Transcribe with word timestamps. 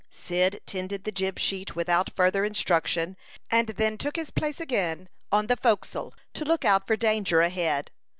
Cyd 0.09 0.61
tended 0.65 1.03
the 1.03 1.11
jib 1.11 1.37
sheet 1.37 1.75
without 1.75 2.11
further 2.15 2.43
instruction, 2.43 3.15
and 3.51 3.67
then 3.67 3.99
took 3.99 4.15
his 4.15 4.31
place 4.31 4.59
again 4.59 5.09
on 5.31 5.45
the 5.45 5.55
forecastle 5.55 6.15
to 6.33 6.43
look 6.43 6.65
out 6.65 6.87
for 6.87 6.95
danger 6.97 7.41
ahead. 7.41 7.91